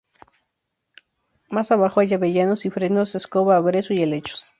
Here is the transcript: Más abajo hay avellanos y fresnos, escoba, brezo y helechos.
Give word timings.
Más 1.51 1.69
abajo 1.71 1.99
hay 1.99 2.11
avellanos 2.15 2.65
y 2.65 2.71
fresnos, 2.71 3.13
escoba, 3.13 3.59
brezo 3.59 3.93
y 3.93 4.01
helechos. 4.01 4.49